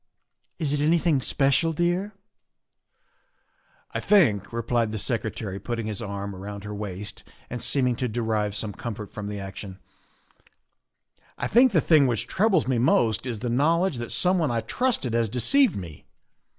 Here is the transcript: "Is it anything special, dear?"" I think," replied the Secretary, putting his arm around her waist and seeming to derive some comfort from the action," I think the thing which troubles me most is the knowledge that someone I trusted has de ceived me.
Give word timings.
"Is 0.57 0.73
it 0.73 0.79
anything 0.81 1.21
special, 1.21 1.73
dear?"" 1.73 2.15
I 3.93 3.99
think," 3.99 4.51
replied 4.51 4.91
the 4.91 4.97
Secretary, 4.97 5.59
putting 5.59 5.85
his 5.85 6.01
arm 6.01 6.35
around 6.35 6.63
her 6.63 6.73
waist 6.73 7.23
and 7.51 7.61
seeming 7.61 7.95
to 7.97 8.07
derive 8.07 8.55
some 8.55 8.73
comfort 8.73 9.13
from 9.13 9.27
the 9.27 9.39
action," 9.39 9.77
I 11.37 11.45
think 11.47 11.71
the 11.71 11.81
thing 11.81 12.07
which 12.07 12.25
troubles 12.25 12.67
me 12.67 12.79
most 12.79 13.27
is 13.27 13.41
the 13.41 13.49
knowledge 13.51 13.97
that 13.97 14.11
someone 14.11 14.49
I 14.49 14.61
trusted 14.61 15.13
has 15.13 15.29
de 15.29 15.37
ceived 15.37 15.75
me. 15.75 16.07